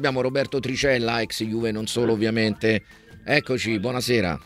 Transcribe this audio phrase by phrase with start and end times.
[0.00, 2.84] Abbiamo Roberto Tricella, ex Juve, non solo ovviamente.
[3.24, 4.38] Eccoci, buonasera.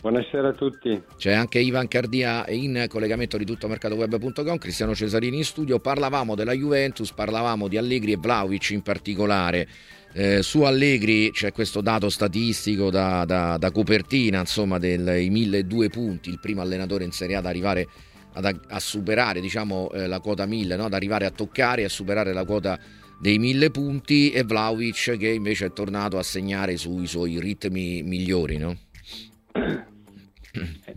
[0.00, 1.00] Buonasera a tutti.
[1.16, 5.78] C'è anche Ivan Cardia in collegamento di tuttomercatoweb.com, Cristiano Cesarini in studio.
[5.78, 9.68] Parlavamo della Juventus, parlavamo di Allegri e Vlaovic in particolare.
[10.14, 16.28] Eh, su Allegri c'è questo dato statistico da, da, da copertina, insomma, dei 1002 punti,
[16.28, 17.86] il primo allenatore in Serie A ad arrivare
[18.32, 20.86] ad, a superare diciamo, eh, la quota 1000, no?
[20.86, 22.76] ad arrivare a toccare e a superare la quota
[23.20, 28.58] dei mille punti e Vlaovic che invece è tornato a segnare sui suoi ritmi migliori,
[28.58, 28.76] no?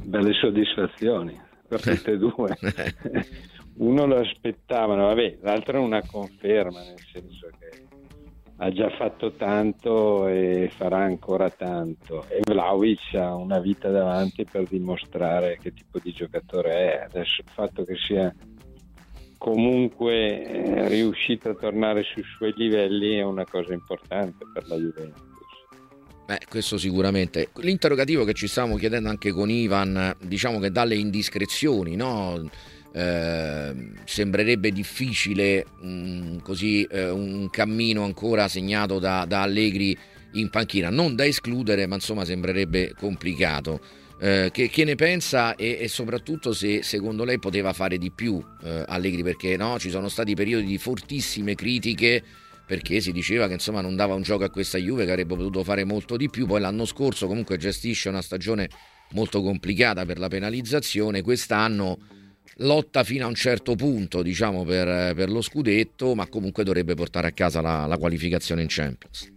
[0.03, 2.57] Belle soddisfazioni per tutte e due.
[3.81, 7.87] Uno lo aspettavano, vabbè, l'altro è una conferma, nel senso che
[8.57, 14.67] ha già fatto tanto e farà ancora tanto e Vlaovic ha una vita davanti per
[14.67, 17.03] dimostrare che tipo di giocatore è.
[17.05, 18.31] Adesso il fatto che sia
[19.41, 25.23] comunque è riuscito a tornare sui suoi livelli è una cosa importante per la Juventus.
[26.27, 27.49] Beh, questo sicuramente.
[27.55, 32.51] L'interrogativo che ci stavamo chiedendo anche con Ivan, diciamo che dalle indiscrezioni, no?
[32.93, 33.73] eh,
[34.05, 39.97] sembrerebbe difficile mh, mm, così eh, un cammino ancora segnato da, da Allegri
[40.33, 43.79] in panchina, non da escludere, ma insomma sembrerebbe complicato.
[44.19, 48.39] Eh, che, che, ne pensa e, e, soprattutto se secondo lei poteva fare di più
[48.63, 49.23] eh, Allegri?
[49.23, 52.23] Perché no, ci sono stati periodi di fortissime critiche
[52.63, 55.63] perché si diceva che insomma non dava un gioco a questa Juve che avrebbe potuto
[55.63, 56.45] fare molto di più.
[56.45, 58.69] Poi l'anno scorso comunque gestisce una stagione
[59.13, 61.23] molto complicata per la penalizzazione.
[61.23, 61.97] Quest'anno
[62.57, 67.27] lotta fino a un certo punto diciamo per, per lo scudetto ma comunque dovrebbe portare
[67.27, 69.31] a casa la, la qualificazione in Champions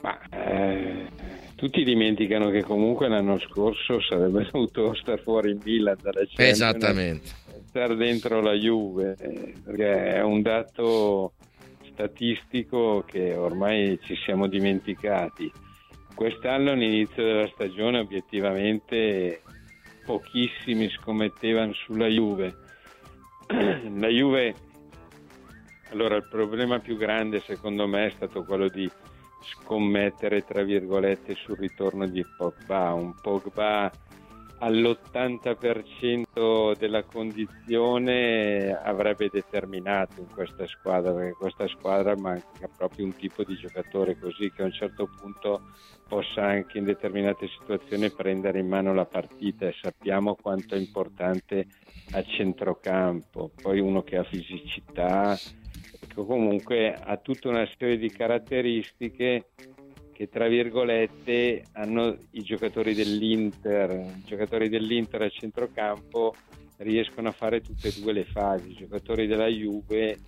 [0.00, 6.24] ma eh tutti dimenticano che comunque l'anno scorso sarebbe dovuto stare fuori in Milan dalla
[6.24, 6.50] Champions.
[6.52, 7.30] Esattamente.
[7.66, 9.14] Stare dentro la Juve
[9.62, 11.34] perché è un dato
[11.92, 15.52] statistico che ormai ci siamo dimenticati.
[16.14, 19.42] Quest'anno all'inizio della stagione obiettivamente
[20.06, 22.56] pochissimi scommettevano sulla Juve.
[23.98, 24.54] La Juve
[25.90, 28.90] allora il problema più grande secondo me è stato quello di
[29.40, 33.90] scommettere tra virgolette sul ritorno di Pogba, un Pogba
[34.60, 43.42] all'80% della condizione avrebbe determinato in questa squadra, perché questa squadra manca proprio un tipo
[43.42, 45.70] di giocatore così che a un certo punto
[46.06, 49.66] possa anche in determinate situazioni prendere in mano la partita.
[49.66, 51.66] E sappiamo quanto è importante
[52.12, 55.38] a centrocampo, poi uno che ha fisicità,
[56.02, 59.50] Ecco, comunque ha tutta una serie di caratteristiche
[60.12, 63.90] che tra virgolette hanno i giocatori dell'Inter.
[63.90, 66.34] I giocatori dell'Inter a centrocampo
[66.78, 70.18] riescono a fare tutte e due le fasi, i giocatori della Juve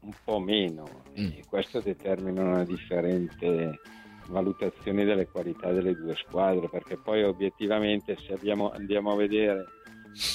[0.00, 1.26] un po' meno mm.
[1.36, 3.80] e questo determina una differente
[4.28, 9.64] valutazione delle qualità delle due squadre perché poi obiettivamente se abbiamo, andiamo a vedere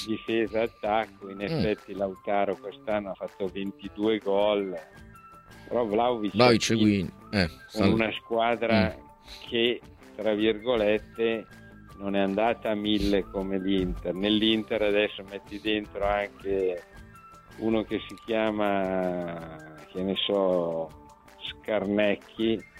[0.06, 1.28] difesa attacco.
[1.28, 1.40] In mm.
[1.40, 1.98] effetti mm.
[1.98, 4.78] Lautaro quest'anno ha fatto 22 gol,
[5.68, 9.48] però Vlaovic, Vlaovic quindi, eh, con una squadra mm.
[9.48, 9.80] che,
[10.16, 11.46] tra virgolette,
[11.98, 14.14] non è andata a mille come l'Inter.
[14.14, 16.82] Nell'Inter adesso metti dentro anche
[17.58, 20.90] uno che si chiama, che ne so,
[21.60, 22.72] Scarnecchi,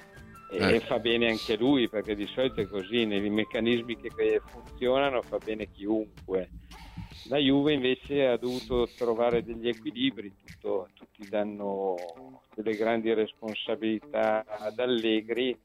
[0.51, 0.81] e, eh.
[0.81, 5.71] fa bene anche lui perché di solito è così, nei meccanismi che funzionano fa bene
[5.71, 6.51] chiunque.
[7.29, 11.97] La Juve invece ha dovuto trovare degli equilibri, tutto, tutti danno
[12.55, 15.57] delle grandi responsabilità ad Allegri,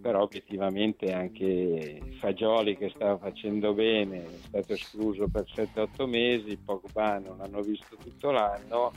[0.00, 7.18] però obiettivamente anche Fagioli che stava facendo bene è stato escluso per 7-8 mesi, Pogba
[7.18, 8.92] non hanno visto tutto l'anno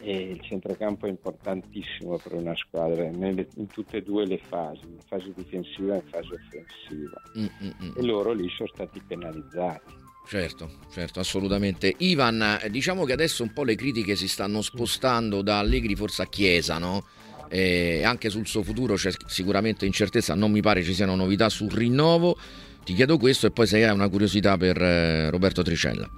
[0.00, 4.86] e il centrocampo è importantissimo per una squadra nelle, in tutte e due le fasi,
[4.86, 7.94] in fase difensiva e in fase offensiva Mm-mm.
[7.96, 10.04] e loro lì sono stati penalizzati.
[10.26, 11.94] Certo, certo, assolutamente.
[11.98, 16.26] Ivan, diciamo che adesso un po' le critiche si stanno spostando da Allegri forse a
[16.26, 17.04] Chiesa, no?
[17.48, 21.70] E anche sul suo futuro c'è sicuramente incertezza, non mi pare ci siano novità sul
[21.70, 22.36] rinnovo.
[22.84, 26.08] Ti chiedo questo e poi se hai una curiosità per eh, Roberto Tricella.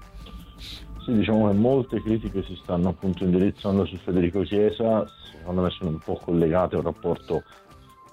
[1.05, 5.91] Sì, diciamo che molte critiche si stanno appunto indirizzando su Federico Chiesa, secondo me sono
[5.91, 7.43] un po' collegate a un rapporto,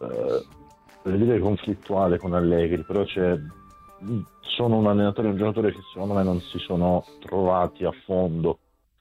[0.01, 0.45] eh,
[1.01, 3.37] per dire conflittuale con Allegri, però c'è
[4.41, 8.59] sono un allenatore e un giocatore che secondo me non si sono trovati a fondo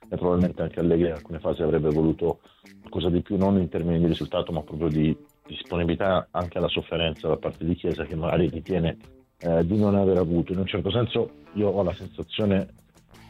[0.08, 2.40] e probabilmente anche Allegri in alcune fasi avrebbe voluto
[2.80, 5.16] qualcosa di più, non in termini di risultato, ma proprio di
[5.46, 8.96] disponibilità anche alla sofferenza da parte di Chiesa che magari ritiene
[9.38, 10.52] eh, di non aver avuto.
[10.52, 12.68] In un certo senso io ho la sensazione,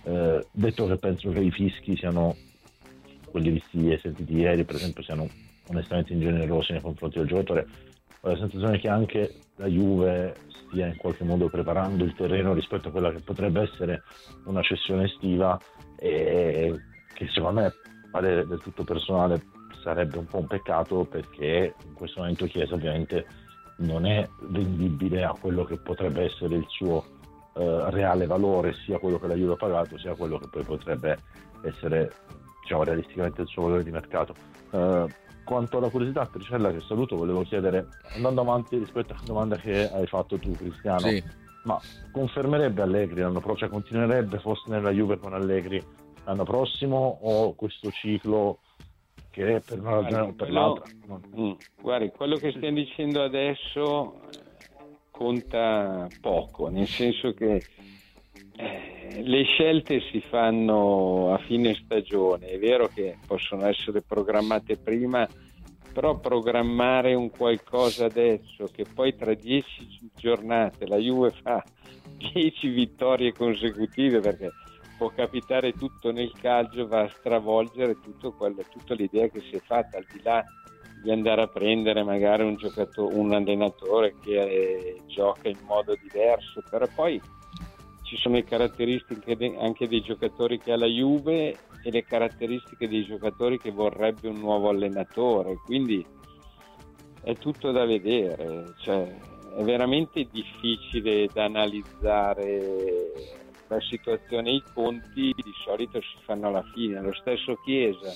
[0.04, 2.36] eh, detto che penso che i fischi siano
[3.30, 5.28] quelli visti e sentiti ieri, per esempio, siano
[5.68, 7.66] onestamente ingenerosi nei confronti del giocatore.
[8.24, 12.88] Ho la sensazione che anche la Juve stia in qualche modo preparando il terreno rispetto
[12.88, 14.02] a quella che potrebbe essere
[14.46, 15.58] una cessione estiva
[15.98, 16.74] e
[17.12, 17.72] che secondo me,
[18.10, 19.42] parere del tutto personale,
[19.82, 23.26] sarebbe un po' un peccato perché in questo momento Chiesa ovviamente
[23.78, 27.04] non è vendibile a quello che potrebbe essere il suo
[27.56, 31.18] eh, reale valore, sia quello che la Juve ha pagato, sia quello che poi potrebbe
[31.62, 32.10] essere
[32.62, 34.34] diciamo, realisticamente il suo valore di mercato.
[34.70, 39.90] Eh, quanto alla curiosità, Tricella, che saluto, volevo chiedere, andando avanti rispetto alla domanda che
[39.90, 41.22] hai fatto tu, Cristiano, sì.
[41.64, 41.78] ma
[42.10, 45.82] confermerebbe Allegri l'anno prossimo, cioè continuerebbe fosse nella Juve con Allegri
[46.24, 48.60] l'anno prossimo o questo ciclo
[49.30, 50.84] che per una ragione o per l'altra?
[51.06, 51.20] No.
[51.36, 51.52] Mm.
[51.80, 54.20] Guardi, quello che stiamo dicendo adesso
[55.10, 57.62] conta poco, nel senso che
[58.56, 65.26] eh, le scelte si fanno a fine stagione, è vero che possono essere programmate prima,
[65.92, 71.62] però programmare un qualcosa adesso che poi tra dieci giornate la Juve fa
[72.32, 74.50] dieci vittorie consecutive perché
[74.96, 77.96] può capitare tutto nel calcio, va a stravolgere
[78.36, 80.44] quello, tutta l'idea che si è fatta al di là
[81.02, 82.56] di andare a prendere magari un,
[82.96, 87.20] un allenatore che eh, gioca in modo diverso, però poi
[88.14, 93.04] ci sono le caratteristiche anche dei giocatori che ha la Juve e le caratteristiche dei
[93.04, 96.06] giocatori che vorrebbe un nuovo allenatore, quindi
[97.22, 99.02] è tutto da vedere, cioè,
[99.56, 103.12] è veramente difficile da analizzare
[103.66, 108.12] la situazione, i conti di solito si fanno alla fine, lo stesso Chiesa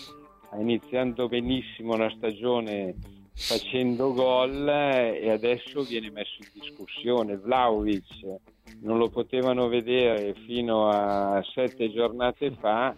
[0.57, 2.95] iniziando benissimo la stagione
[3.35, 7.37] facendo gol e adesso viene messo in discussione.
[7.37, 8.39] Vlaovic
[8.81, 12.95] non lo potevano vedere fino a sette giornate fa,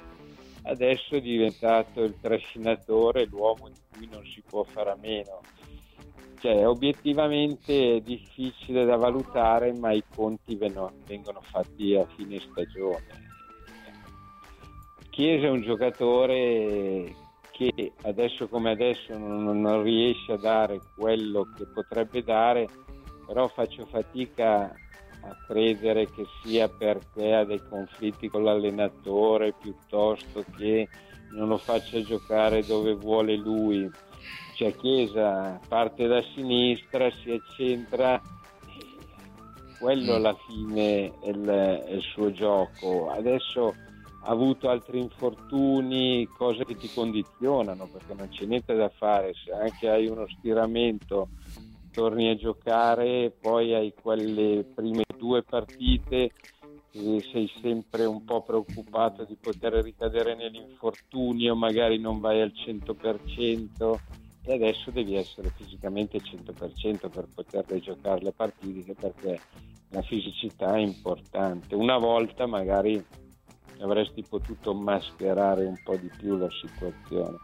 [0.62, 5.40] adesso è diventato il trascinatore, l'uomo di cui non si può fare a meno.
[6.40, 13.28] Cioè, obiettivamente è difficile da valutare, ma i conti vengono fatti a fine stagione.
[15.10, 17.14] Chiesa è un giocatore
[17.50, 22.66] che adesso come adesso non, riesce a dare quello che potrebbe dare,
[23.26, 24.74] però faccio fatica
[25.22, 30.88] a credere che sia perché ha dei conflitti con l'allenatore piuttosto che
[31.32, 33.88] non lo faccia giocare dove vuole lui.
[34.56, 38.20] Cioè Chiesa parte da sinistra, si accentra,
[39.78, 43.10] quello alla fine è il, è il suo gioco.
[43.10, 43.74] Adesso
[44.22, 49.52] ha avuto altri infortuni, cose che ti condizionano perché non c'è niente da fare, se
[49.52, 51.28] anche hai uno stiramento
[51.90, 56.32] torni a giocare, poi hai quelle prime due partite
[56.92, 64.00] sei sempre un po' preoccupato di poter ricadere nell'infortunio, magari non vai al 100%
[64.42, 69.40] e adesso devi essere fisicamente al 100% per poter giocare le partite perché
[69.90, 71.74] la fisicità è importante.
[71.74, 73.00] Una volta magari
[73.80, 77.38] avresti potuto mascherare un po' di più la situazione.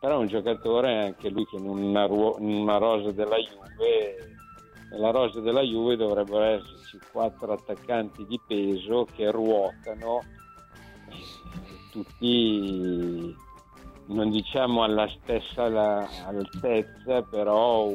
[0.00, 4.37] Però un giocatore anche lui che in una, ruo- in una rosa della Juve,
[4.90, 10.22] nella rosa della Juve dovrebbero esserci quattro attaccanti di peso che ruotano
[11.90, 13.34] tutti
[14.08, 15.64] non diciamo alla stessa
[16.26, 17.90] altezza, però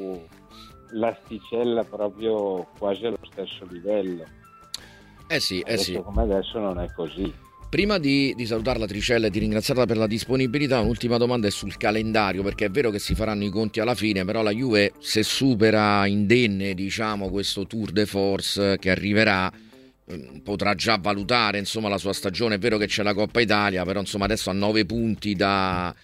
[0.91, 4.23] l'asticella proprio quasi allo stesso livello.
[5.27, 5.99] Eh sì, eh sì.
[6.01, 7.33] Come adesso non è così.
[7.73, 11.49] Prima di, di salutare la Tricella e di ringraziarla per la disponibilità, un'ultima domanda è
[11.49, 14.93] sul calendario, perché è vero che si faranno i conti alla fine, però la Juve
[14.99, 19.51] se supera indenne diciamo, questo tour de force che arriverà,
[20.05, 22.55] ehm, potrà già valutare insomma, la sua stagione.
[22.55, 25.95] È vero che c'è la Coppa Italia, però insomma, adesso ha 9 punti da,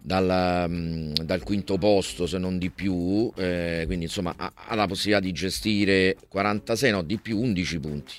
[0.00, 4.86] dal, mm, dal, quinto posto, se non di più, eh, quindi insomma ha, ha la
[4.86, 8.14] possibilità di gestire 46, no di più, 11 punti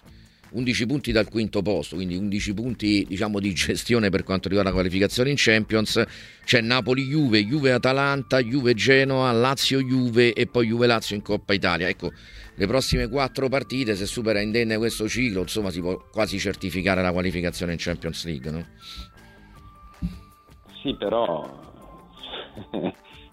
[0.52, 4.76] 11 punti dal quinto posto, quindi 11 punti diciamo, di gestione per quanto riguarda la
[4.76, 6.04] qualificazione in Champions.
[6.44, 11.88] C'è Napoli-Juve, Juve-Atalanta, Juve-Genoa, Lazio-Juve e poi Juve-Lazio in Coppa Italia.
[11.88, 12.12] Ecco,
[12.56, 17.12] le prossime quattro partite, se supera indenne questo ciclo, insomma si può quasi certificare la
[17.12, 18.52] qualificazione in Champions League.
[18.52, 18.66] No?
[20.82, 21.66] Sì, però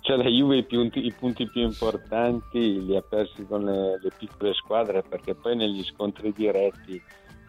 [0.04, 4.10] cioè la Juve i punti, i punti, più importanti li ha persi con le, le,
[4.14, 7.00] piccole squadre perché poi negli scontri diretti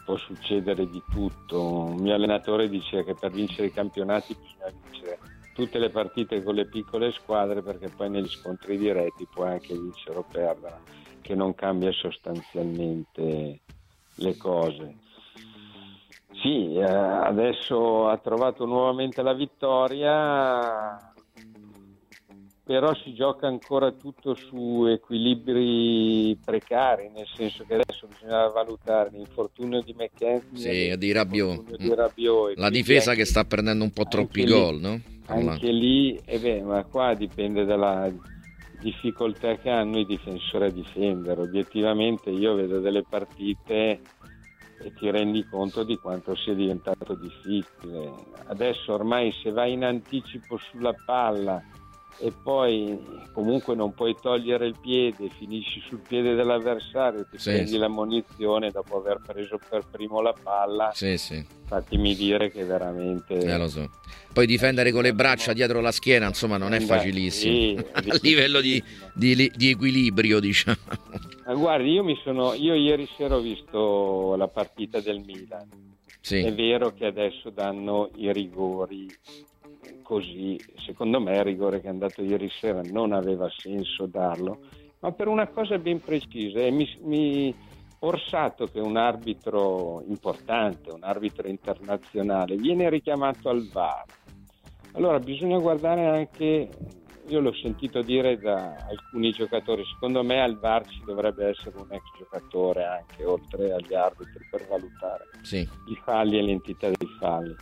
[0.05, 1.61] può succedere di tutto.
[1.61, 5.19] Un mio allenatore dice che per vincere i campionati bisogna vincere
[5.53, 10.17] tutte le partite con le piccole squadre perché poi negli scontri diretti puoi anche vincere
[10.17, 10.79] o perdere,
[11.19, 13.59] che non cambia sostanzialmente
[14.15, 14.95] le cose.
[16.41, 21.13] Sì, eh, adesso ha trovato nuovamente la vittoria
[22.65, 29.83] però si gioca ancora tutto su equilibri precari, nel senso che adesso bisogna valutare l'infortunio
[29.83, 31.77] di McKenzie sì, di Rabiot.
[31.77, 34.99] Di Rabiot la difesa che sta prendendo un po' troppi gol, no?
[35.27, 38.11] Anche lì, eh beh, ma qua dipende dalla
[38.79, 41.41] difficoltà che hanno i difensori a difendere.
[41.41, 44.01] Obiettivamente io vedo delle partite
[44.81, 48.11] e ti rendi conto di quanto sia diventato difficile.
[48.47, 51.63] Adesso ormai se vai in anticipo sulla palla
[52.19, 52.97] e poi
[53.33, 57.77] comunque non puoi togliere il piede, finisci sul piede dell'avversario, ti sì, prendi sì.
[57.77, 60.91] la munizione dopo aver preso per primo la palla.
[60.93, 61.45] Sì, sì.
[61.65, 63.35] Fatemi dire che veramente...
[63.35, 63.89] Eh, so.
[64.31, 67.53] Poi difendere con le braccia dietro la schiena, insomma, non è facilissimo.
[67.53, 68.81] Sì, A livello di,
[69.13, 70.77] di, di, equilibrio, diciamo.
[71.45, 75.67] Ma guardi, io, mi sono, io ieri sera ho visto la partita del Milan.
[76.21, 76.39] Sì.
[76.39, 79.07] È vero che adesso danno i rigori
[80.03, 84.59] così, secondo me il rigore che è andato ieri sera non aveva senso darlo,
[84.99, 87.55] ma per una cosa ben precisa, e mi, mi
[87.99, 94.05] Orsato che è un arbitro importante, un arbitro internazionale, viene richiamato al VAR.
[94.93, 96.69] Allora bisogna guardare anche,
[97.27, 101.91] io l'ho sentito dire da alcuni giocatori, secondo me al VAR ci dovrebbe essere un
[101.91, 105.59] ex giocatore anche oltre agli arbitri per valutare sì.
[105.59, 107.55] i falli e l'entità dei falli.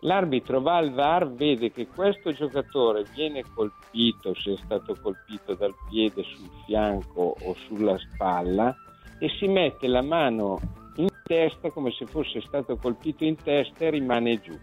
[0.00, 5.74] L'arbitro va al VAR, vede che questo giocatore viene colpito, se è stato colpito dal
[5.88, 8.74] piede sul fianco o sulla spalla,
[9.18, 10.60] e si mette la mano
[10.96, 14.56] in testa come se fosse stato colpito in testa e rimane giù.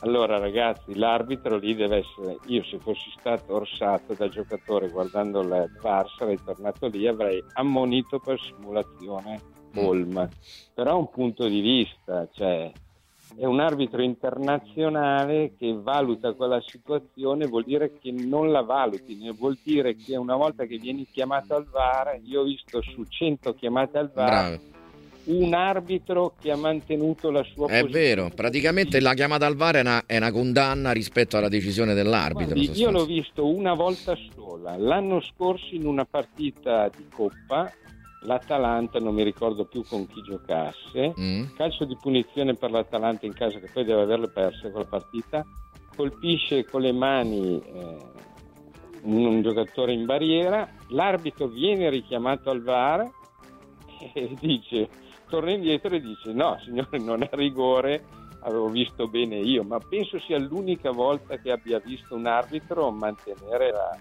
[0.00, 5.66] Allora ragazzi, l'arbitro lì deve essere, io se fossi stato orsato da giocatore guardando la
[5.80, 10.28] VAR sarei tornato lì avrei ammonito per simulazione Olma.
[10.72, 12.70] Però è un punto di vista, cioè
[13.36, 19.58] è un arbitro internazionale che valuta quella situazione, vuol dire che non la valuti, vuol
[19.62, 23.98] dire che una volta che vieni chiamato al VAR, io ho visto su 100 chiamate
[23.98, 24.28] al VAR.
[24.28, 24.72] Bravo.
[25.24, 27.88] Un arbitro che ha mantenuto la sua è posizione.
[27.88, 31.94] È vero, praticamente la chiamata al VAR è una, è una condanna rispetto alla decisione
[31.94, 32.54] dell'arbitro.
[32.54, 37.72] Guardi, io l'ho visto una volta sola, l'anno scorso in una partita di Coppa
[38.24, 41.54] l'Atalanta, non mi ricordo più con chi giocasse, mm.
[41.56, 45.44] calcio di punizione per l'Atalanta in casa che poi deve averle perse quella partita,
[45.94, 47.96] colpisce con le mani eh,
[49.02, 53.08] un, un, giocatore in barriera, l'arbitro viene richiamato al VAR
[54.12, 54.88] e dice,
[55.28, 58.04] torna indietro e dice no signore non è rigore,
[58.40, 63.70] avevo visto bene io, ma penso sia l'unica volta che abbia visto un arbitro mantenere
[63.70, 63.98] la,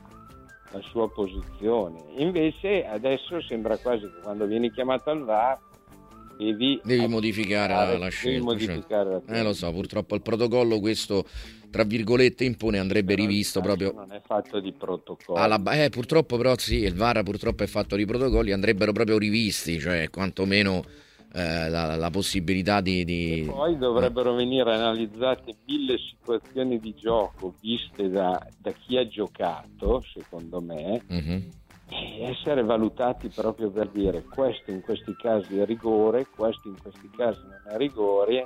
[0.73, 2.03] la sua posizione.
[2.17, 5.59] Invece adesso sembra quasi che quando vieni chiamato al VAR
[6.37, 8.29] devi, devi modificare la, la scelta.
[8.29, 9.21] Devi modificare cioè.
[9.25, 11.25] la eh, lo so, purtroppo il protocollo questo
[11.69, 16.37] tra virgolette impone andrebbe però rivisto proprio non è fatto di protocolli alla, eh, purtroppo
[16.37, 20.83] però sì il VAR purtroppo è fatto di protocolli andrebbero proprio rivisti cioè quantomeno
[21.35, 23.49] eh, la, la, possibilità di, di...
[23.49, 30.61] poi dovrebbero venire analizzate mille situazioni di gioco viste da, da chi ha giocato, secondo
[30.61, 31.01] me,
[31.89, 37.09] e essere valutati proprio per dire questo in questi casi è rigore, questo in questi
[37.17, 38.45] casi non è rigore,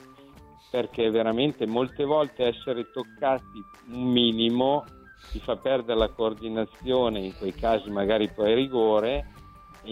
[0.72, 4.86] perché veramente molte volte essere toccati un minimo
[5.32, 9.36] ti fa perdere la coordinazione, in quei casi magari poi è rigore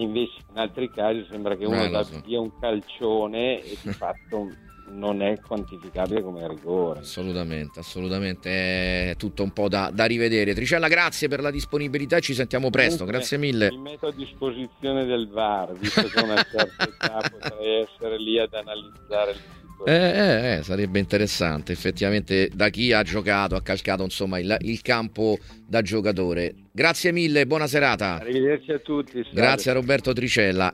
[0.02, 2.22] invece in altri casi sembra che uno eh, dà so.
[2.26, 4.50] via un calcione e di fatto
[4.88, 7.00] non è quantificabile come rigore.
[7.00, 10.54] Assolutamente, assolutamente, è tutto un po' da, da rivedere.
[10.54, 13.72] Tricella, grazie per la disponibilità, ci sentiamo presto, Comunque, grazie mille.
[13.72, 18.54] Mi metto a disposizione del VAR, visto che una certa età potrei essere lì ad
[18.54, 19.40] analizzare il
[19.86, 24.82] eh, eh, eh, sarebbe interessante effettivamente da chi ha giocato, ha calcato insomma il, il
[24.82, 25.38] campo
[25.68, 26.54] da giocatore.
[26.72, 28.20] Grazie mille, buona serata.
[28.20, 29.26] Arrivederci a tutti.
[29.32, 30.74] Grazie a Roberto Tricella.